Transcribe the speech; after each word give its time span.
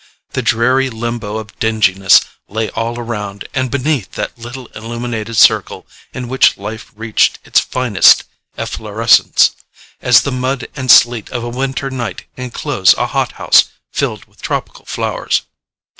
The 0.31 0.41
dreary 0.41 0.89
limbo 0.89 1.37
of 1.37 1.59
dinginess 1.59 2.21
lay 2.47 2.71
all 2.71 2.97
around 2.99 3.47
and 3.53 3.69
beneath 3.69 4.13
that 4.13 4.35
little 4.35 4.65
illuminated 4.73 5.37
circle 5.37 5.85
in 6.11 6.27
which 6.27 6.57
life 6.57 6.91
reached 6.95 7.37
its 7.45 7.59
finest 7.59 8.23
efflorescence, 8.57 9.51
as 10.01 10.21
the 10.23 10.31
mud 10.31 10.65
and 10.75 10.89
sleet 10.89 11.29
of 11.29 11.43
a 11.43 11.49
winter 11.49 11.91
night 11.91 12.25
enclose 12.35 12.95
a 12.95 13.05
hot 13.05 13.33
house 13.33 13.65
filled 13.91 14.25
with 14.25 14.41
tropical 14.41 14.85
flowers. 14.85 15.43